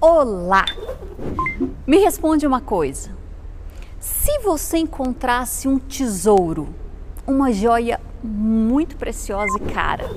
Olá! 0.00 0.64
Me 1.84 1.98
responde 1.98 2.46
uma 2.46 2.60
coisa. 2.60 3.10
Se 3.98 4.38
você 4.38 4.78
encontrasse 4.78 5.66
um 5.66 5.76
tesouro, 5.76 6.68
uma 7.26 7.50
joia 7.50 8.00
muito 8.22 8.96
preciosa 8.96 9.58
e 9.58 9.72
cara, 9.72 10.08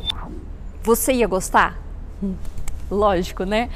você 0.83 1.13
ia 1.13 1.25
gostar? 1.25 1.81
Lógico, 2.91 3.43
né? 3.43 3.71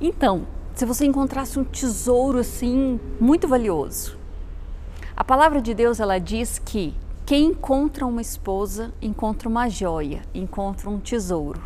Então, 0.00 0.44
se 0.74 0.84
você 0.84 1.06
encontrasse 1.06 1.56
um 1.56 1.62
tesouro 1.62 2.40
assim 2.40 2.98
muito 3.20 3.46
valioso, 3.46 4.18
a 5.16 5.22
palavra 5.22 5.62
de 5.62 5.72
Deus 5.72 6.00
ela 6.00 6.18
diz 6.18 6.58
que 6.58 6.92
quem 7.24 7.50
encontra 7.50 8.04
uma 8.04 8.20
esposa 8.20 8.92
encontra 9.00 9.48
uma 9.48 9.68
joia, 9.68 10.20
encontra 10.34 10.90
um 10.90 10.98
tesouro. 10.98 11.62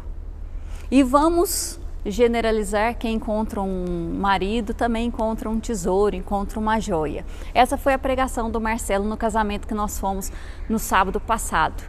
E 0.91 1.03
vamos 1.03 1.81
generalizar 2.05 2.97
quem 2.97 3.15
encontra 3.15 3.61
um 3.61 4.15
marido 4.19 4.75
também 4.75 5.07
encontra 5.07 5.49
um 5.49 5.61
tesouro, 5.61 6.17
encontra 6.17 6.59
uma 6.59 6.81
joia. 6.81 7.25
Essa 7.55 7.77
foi 7.77 7.93
a 7.95 7.99
pregação 7.99 8.51
do 8.51 8.61
Marcelo 8.61 9.05
no 9.05 9.17
casamento 9.17 9.69
que 9.69 9.75
nós 9.75 9.99
fomos 9.99 10.33
no 10.69 10.79
sábado 10.79 11.21
passado. 11.21 11.83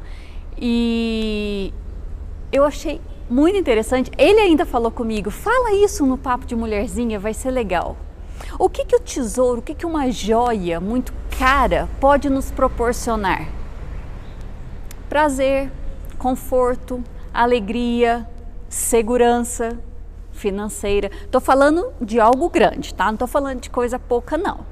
E 0.58 1.74
eu 2.52 2.64
achei 2.64 3.02
muito 3.30 3.58
interessante. 3.58 4.12
Ele 4.18 4.40
ainda 4.40 4.66
falou 4.66 4.92
comigo: 4.92 5.32
fala 5.32 5.74
isso 5.74 6.06
no 6.06 6.18
papo 6.18 6.46
de 6.46 6.56
mulherzinha, 6.56 7.20
vai 7.20 7.34
ser 7.34 7.52
legal. 7.52 7.98
O 8.60 8.70
que, 8.70 8.86
que 8.86 8.96
o 8.96 9.00
tesouro, 9.00 9.60
o 9.60 9.62
que, 9.62 9.74
que 9.74 9.86
uma 9.86 10.12
joia 10.12 10.80
muito 10.80 11.14
cara 11.38 11.90
pode 12.00 12.30
nos 12.30 12.52
proporcionar? 12.52 13.48
Prazer, 15.10 15.72
conforto, 16.18 17.04
alegria, 17.34 18.28
segurança, 18.70 19.78
financeira. 20.44 21.10
Estou 21.24 21.40
falando 21.40 21.94
de 22.02 22.20
algo 22.20 22.50
grande, 22.50 22.94
tá? 22.94 23.06
Não 23.06 23.14
estou 23.14 23.28
falando 23.28 23.62
de 23.62 23.70
coisa 23.70 23.98
pouca, 23.98 24.38
não. 24.38 24.66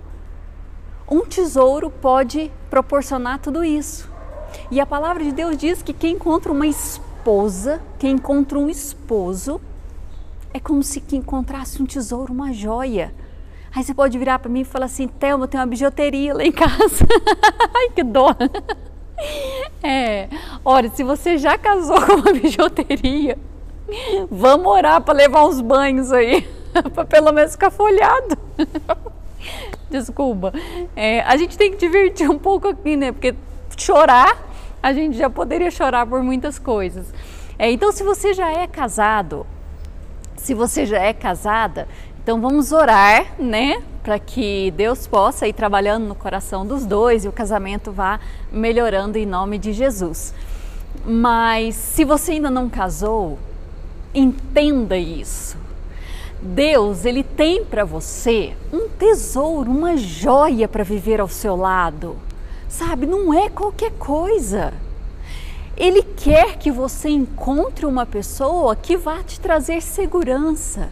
Um 1.09 1.25
tesouro 1.25 1.89
pode 1.89 2.51
proporcionar 2.69 3.39
tudo 3.39 3.63
isso. 3.63 4.09
E 4.69 4.81
a 4.81 4.85
palavra 4.85 5.23
de 5.23 5.31
Deus 5.31 5.55
diz 5.55 5.81
que 5.81 5.93
quem 5.93 6.15
encontra 6.15 6.51
uma 6.51 6.67
esposa, 6.67 7.81
quem 7.97 8.11
encontra 8.11 8.59
um 8.59 8.69
esposo, 8.69 9.61
é 10.53 10.59
como 10.59 10.83
se 10.83 11.01
encontrasse 11.13 11.81
um 11.81 11.85
tesouro, 11.85 12.33
uma 12.33 12.51
joia. 12.51 13.13
Aí 13.73 13.81
você 13.81 13.93
pode 13.93 14.17
virar 14.19 14.39
para 14.39 14.51
mim 14.51 14.61
e 14.61 14.65
falar 14.65 14.87
assim: 14.87 15.07
Thelma, 15.07 15.47
tem 15.47 15.57
uma 15.57 15.65
bijuteria 15.65 16.33
lá 16.33 16.43
em 16.43 16.51
casa. 16.51 17.05
Ai, 17.73 17.89
que 17.95 18.03
dó. 18.03 18.35
É, 19.83 20.27
olha, 20.65 20.89
se 20.89 21.03
você 21.03 21.37
já 21.37 21.55
casou 21.55 21.99
com 22.05 22.13
uma 22.13 22.33
bijuteria, 22.33 23.37
Vamos 24.29 24.67
orar 24.67 25.01
para 25.01 25.13
levar 25.13 25.45
uns 25.45 25.61
banhos 25.61 26.11
aí, 26.11 26.47
para 26.93 27.05
pelo 27.05 27.31
menos 27.31 27.53
ficar 27.53 27.71
folhado. 27.71 28.37
Desculpa. 29.89 30.53
É, 30.95 31.21
a 31.21 31.35
gente 31.35 31.57
tem 31.57 31.71
que 31.71 31.77
divertir 31.77 32.29
um 32.29 32.39
pouco 32.39 32.69
aqui, 32.69 32.95
né? 32.95 33.11
Porque 33.11 33.35
chorar, 33.77 34.37
a 34.81 34.93
gente 34.93 35.17
já 35.17 35.29
poderia 35.29 35.69
chorar 35.69 36.05
por 36.05 36.23
muitas 36.23 36.57
coisas. 36.57 37.13
É, 37.59 37.69
então, 37.71 37.91
se 37.91 38.03
você 38.03 38.33
já 38.33 38.51
é 38.51 38.65
casado, 38.67 39.45
se 40.35 40.53
você 40.53 40.85
já 40.85 40.99
é 40.99 41.13
casada, 41.13 41.87
então 42.23 42.39
vamos 42.39 42.71
orar, 42.71 43.25
né? 43.37 43.81
Para 44.03 44.17
que 44.17 44.71
Deus 44.71 45.05
possa 45.05 45.47
ir 45.47 45.53
trabalhando 45.53 46.05
no 46.05 46.15
coração 46.15 46.65
dos 46.65 46.85
dois 46.85 47.25
e 47.25 47.27
o 47.27 47.31
casamento 47.31 47.91
vá 47.91 48.19
melhorando 48.51 49.17
em 49.17 49.25
nome 49.25 49.57
de 49.57 49.73
Jesus. 49.73 50.33
Mas 51.05 51.75
se 51.75 52.03
você 52.03 52.33
ainda 52.33 52.49
não 52.49 52.69
casou, 52.69 53.37
Entenda 54.13 54.97
isso. 54.97 55.57
Deus, 56.41 57.05
ele 57.05 57.23
tem 57.23 57.63
para 57.63 57.85
você 57.85 58.53
um 58.73 58.89
tesouro, 58.89 59.71
uma 59.71 59.95
joia 59.95 60.67
para 60.67 60.83
viver 60.83 61.21
ao 61.21 61.29
seu 61.29 61.55
lado. 61.55 62.17
Sabe, 62.67 63.05
não 63.05 63.33
é 63.33 63.47
qualquer 63.47 63.91
coisa. 63.91 64.73
Ele 65.77 66.03
quer 66.03 66.57
que 66.57 66.71
você 66.71 67.09
encontre 67.09 67.85
uma 67.85 68.05
pessoa 68.05 68.75
que 68.75 68.97
vá 68.97 69.23
te 69.23 69.39
trazer 69.39 69.81
segurança, 69.81 70.89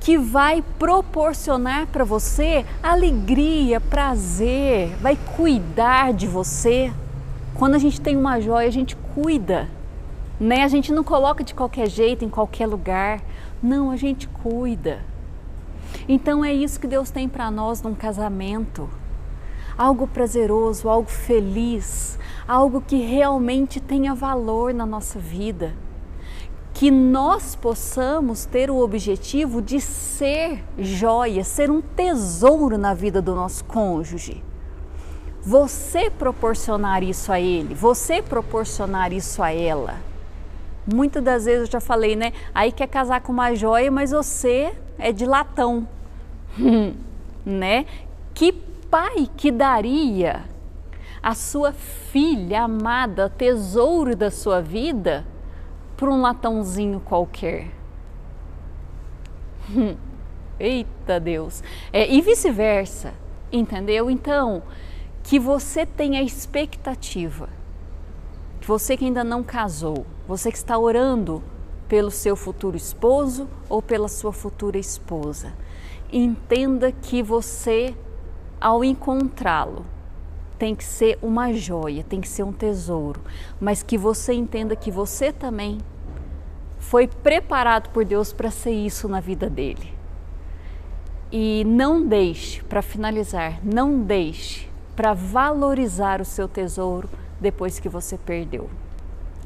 que 0.00 0.16
vai 0.16 0.64
proporcionar 0.78 1.86
para 1.88 2.04
você 2.04 2.64
alegria, 2.82 3.80
prazer, 3.80 4.96
vai 5.00 5.18
cuidar 5.36 6.12
de 6.12 6.26
você. 6.26 6.92
Quando 7.54 7.74
a 7.74 7.78
gente 7.78 8.00
tem 8.00 8.16
uma 8.16 8.40
joia, 8.40 8.68
a 8.68 8.72
gente 8.72 8.96
cuida 9.14 9.68
né? 10.38 10.62
A 10.62 10.68
gente 10.68 10.92
não 10.92 11.02
coloca 11.02 11.42
de 11.42 11.54
qualquer 11.54 11.88
jeito, 11.88 12.24
em 12.24 12.28
qualquer 12.28 12.66
lugar. 12.66 13.22
Não, 13.62 13.90
a 13.90 13.96
gente 13.96 14.28
cuida. 14.28 15.00
Então 16.08 16.44
é 16.44 16.52
isso 16.52 16.78
que 16.78 16.86
Deus 16.86 17.10
tem 17.10 17.28
para 17.28 17.50
nós 17.50 17.82
num 17.82 17.94
casamento. 17.94 18.88
Algo 19.76 20.06
prazeroso, 20.06 20.88
algo 20.88 21.08
feliz, 21.08 22.18
algo 22.46 22.80
que 22.80 22.96
realmente 22.96 23.80
tenha 23.80 24.14
valor 24.14 24.72
na 24.72 24.86
nossa 24.86 25.18
vida. 25.18 25.74
Que 26.72 26.90
nós 26.90 27.56
possamos 27.56 28.44
ter 28.44 28.70
o 28.70 28.78
objetivo 28.78 29.62
de 29.62 29.80
ser 29.80 30.62
joia, 30.78 31.42
ser 31.42 31.70
um 31.70 31.80
tesouro 31.80 32.76
na 32.76 32.92
vida 32.92 33.22
do 33.22 33.34
nosso 33.34 33.64
cônjuge. 33.64 34.42
Você 35.42 36.10
proporcionar 36.10 37.02
isso 37.02 37.32
a 37.32 37.40
ele, 37.40 37.74
você 37.74 38.20
proporcionar 38.20 39.12
isso 39.12 39.42
a 39.42 39.52
ela. 39.52 39.94
Muitas 40.86 41.22
das 41.22 41.44
vezes 41.46 41.66
eu 41.66 41.72
já 41.72 41.80
falei, 41.80 42.14
né? 42.14 42.32
Aí 42.54 42.70
quer 42.70 42.86
casar 42.86 43.20
com 43.20 43.32
uma 43.32 43.54
joia, 43.54 43.90
mas 43.90 44.12
você 44.12 44.72
é 44.98 45.10
de 45.10 45.26
latão, 45.26 45.86
né? 47.44 47.86
Que 48.32 48.52
pai 48.52 49.28
que 49.36 49.50
daria 49.50 50.44
a 51.20 51.34
sua 51.34 51.72
filha 51.72 52.62
amada, 52.62 53.28
tesouro 53.28 54.14
da 54.14 54.30
sua 54.30 54.62
vida, 54.62 55.26
por 55.96 56.08
um 56.08 56.20
latãozinho 56.20 57.00
qualquer? 57.00 57.68
Eita 60.60 61.18
Deus! 61.18 61.64
É, 61.92 62.08
e 62.08 62.20
vice-versa, 62.20 63.12
entendeu? 63.50 64.08
Então, 64.08 64.62
que 65.24 65.40
você 65.40 65.84
tenha 65.84 66.22
expectativa 66.22 67.48
você 68.66 68.96
que 68.96 69.04
ainda 69.04 69.22
não 69.22 69.44
casou, 69.44 70.04
você 70.26 70.50
que 70.50 70.58
está 70.58 70.76
orando 70.76 71.40
pelo 71.86 72.10
seu 72.10 72.34
futuro 72.34 72.76
esposo 72.76 73.48
ou 73.68 73.80
pela 73.80 74.08
sua 74.08 74.32
futura 74.32 74.76
esposa, 74.76 75.52
entenda 76.12 76.90
que 76.90 77.22
você, 77.22 77.94
ao 78.60 78.82
encontrá-lo, 78.82 79.86
tem 80.58 80.74
que 80.74 80.82
ser 80.82 81.16
uma 81.22 81.52
joia, 81.52 82.02
tem 82.02 82.20
que 82.20 82.26
ser 82.26 82.42
um 82.42 82.52
tesouro, 82.52 83.20
mas 83.60 83.84
que 83.84 83.96
você 83.96 84.32
entenda 84.32 84.74
que 84.74 84.90
você 84.90 85.32
também 85.32 85.78
foi 86.80 87.06
preparado 87.06 87.90
por 87.90 88.04
Deus 88.04 88.32
para 88.32 88.50
ser 88.50 88.72
isso 88.72 89.06
na 89.06 89.20
vida 89.20 89.48
dele. 89.48 89.94
E 91.30 91.62
não 91.64 92.04
deixe, 92.04 92.64
para 92.64 92.82
finalizar, 92.82 93.60
não 93.62 94.00
deixe 94.00 94.68
para 94.96 95.12
valorizar 95.14 96.20
o 96.20 96.24
seu 96.24 96.48
tesouro 96.48 97.08
depois 97.40 97.78
que 97.78 97.88
você 97.88 98.16
perdeu. 98.16 98.68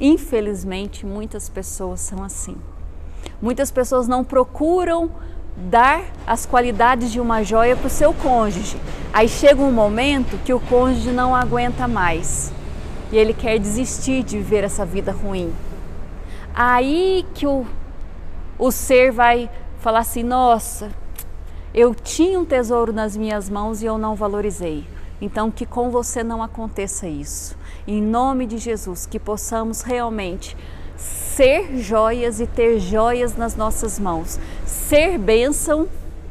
Infelizmente, 0.01 1.05
muitas 1.05 1.49
pessoas 1.49 2.01
são 2.01 2.23
assim. 2.23 2.57
Muitas 3.41 3.71
pessoas 3.71 4.09
não 4.09 4.25
procuram 4.25 5.11
dar 5.57 6.05
as 6.27 6.47
qualidades 6.47 7.11
de 7.11 7.21
uma 7.21 7.43
joia 7.43 7.77
para 7.77 7.87
o 7.87 7.91
seu 7.91 8.15
cônjuge. 8.15 8.79
Aí 9.13 9.29
chega 9.29 9.61
um 9.61 9.73
momento 9.73 10.39
que 10.45 10.53
o 10.53 10.61
cônjuge 10.61 11.11
não 11.11 11.35
aguenta 11.35 11.87
mais 11.87 12.53
e 13.13 13.17
ele 13.17 13.35
quer 13.35 13.59
desistir 13.59 14.23
de 14.23 14.39
viver 14.39 14.65
essa 14.65 14.87
vida 14.87 15.13
ruim. 15.13 15.53
Aí 16.55 17.27
que 17.35 17.47
o, 17.47 17.67
o 18.59 18.71
ser 18.71 19.11
vai 19.11 19.51
falar 19.81 20.01
assim: 20.01 20.23
nossa, 20.23 20.91
eu 21.75 21.95
tinha 21.95 22.39
um 22.39 22.45
tesouro 22.45 22.93
nas 22.93 23.17
minhas 23.17 23.51
mãos 23.51 23.83
e 23.83 23.87
eu 23.87 23.99
não 23.99 24.15
valorizei. 24.15 24.87
Então, 25.21 25.51
que 25.51 25.67
com 25.67 25.91
você 25.91 26.25
não 26.25 26.43
aconteça 26.43 27.07
isso. 27.07 27.57
Em 27.87 28.03
nome 28.03 28.47
de 28.47 28.59
Jesus, 28.59 29.07
que 29.07 29.19
possamos 29.19 29.83
realmente 29.83 30.57
ser 30.97 31.77
joias 31.79 32.41
e 32.41 32.47
ter 32.47 32.79
joias 32.79 33.37
nas 33.37 33.57
nossas 33.57 33.99
mãos, 33.99 34.39
ser 34.67 35.19
bênção 35.19 35.89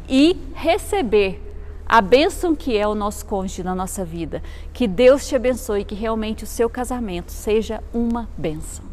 e 0.08 0.38
receber 0.54 1.42
a 1.90 2.02
bênção 2.02 2.56
que 2.56 2.78
é 2.78 2.88
o 2.88 2.94
nosso 2.94 3.26
cônjuge 3.26 3.64
na 3.64 3.74
nossa 3.74 4.06
vida. 4.06 4.44
Que 4.72 4.88
Deus 4.88 5.28
te 5.28 5.36
abençoe, 5.36 5.84
que 5.84 5.96
realmente 5.96 6.44
o 6.44 6.48
seu 6.48 6.70
casamento 6.70 7.32
seja 7.32 7.84
uma 7.92 8.30
bênção. 8.38 8.89